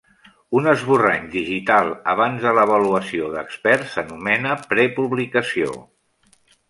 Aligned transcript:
Un 0.59 0.69
esborrany 0.69 1.25
digital 1.33 1.91
abans 2.13 2.47
de 2.47 2.53
l'avaluació 2.59 3.29
d'experts 3.35 3.93
s'anomena 3.97 4.57
prepublicació. 4.73 5.77